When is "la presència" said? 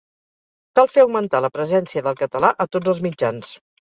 1.45-2.03